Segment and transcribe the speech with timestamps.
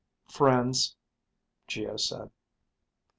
[0.27, 0.95] "Friends,"
[1.67, 2.31] Geo said.